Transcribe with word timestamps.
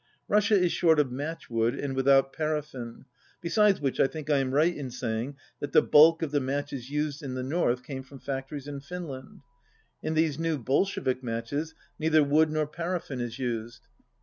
Russia 0.27 0.59
is 0.59 0.71
short 0.71 0.99
of 0.99 1.11
match 1.11 1.47
wood, 1.47 1.75
and 1.75 1.95
without 1.95 2.33
paraffin. 2.33 3.05
Besides 3.39 3.79
which 3.79 3.99
I 3.99 4.07
think 4.07 4.31
I 4.31 4.37
am 4.39 4.49
right 4.51 4.75
in 4.75 4.89
saying 4.89 5.35
that 5.59 5.73
the 5.73 5.83
bulk 5.83 6.23
of 6.23 6.31
the 6.31 6.39
matches 6.39 6.89
used 6.89 7.21
in 7.21 7.35
the 7.35 7.43
north 7.43 7.83
came 7.83 8.01
from 8.01 8.17
fac 8.17 8.47
tories 8.49 8.67
in 8.67 8.79
Finland. 8.79 9.41
In 10.01 10.15
these 10.15 10.39
new 10.39 10.57
Bolshevik 10.57 11.21
matches 11.21 11.75
neither 11.99 12.23
wood 12.23 12.49
nor 12.49 12.65
paraffin 12.65 13.21
is 13.21 13.37
used. 13.37 13.81